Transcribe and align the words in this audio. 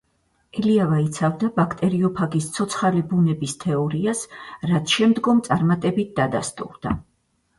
ელიავა 0.59 0.95
იცავდა 1.01 1.49
ბაქტერიოფაგის 1.57 2.47
ცოცხალი 2.55 3.03
ბუნების 3.11 3.53
თეორიას, 3.65 4.23
რაც 4.71 4.95
შემდგომ 4.97 5.43
წარმატებით 5.49 6.17
დადასტურდა. 6.21 6.95